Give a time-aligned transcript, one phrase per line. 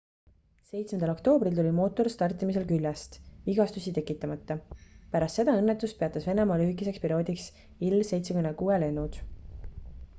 [0.69, 3.17] 7 oktoobril tuli mootor startimisel küljest
[3.49, 4.57] vigastusi tekitamata
[5.11, 7.45] pärast seda õnnetust peatas venemaa lühikeseks perioodiks
[7.91, 9.21] il-76 lennud